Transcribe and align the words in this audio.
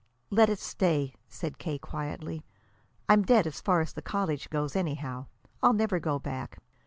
"Let 0.31 0.49
it 0.49 0.57
stay," 0.57 1.13
said 1.27 1.59
K. 1.59 1.77
quietly. 1.77 2.43
"I'm 3.07 3.21
dead 3.21 3.45
as 3.45 3.61
far 3.61 3.81
as 3.81 3.93
the 3.93 4.01
college 4.01 4.49
goes, 4.49 4.75
anyhow. 4.75 5.27
I'll 5.61 5.73
never 5.73 5.99
go 5.99 6.17
back. 6.17 6.57